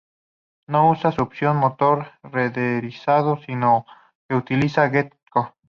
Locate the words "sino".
3.45-3.85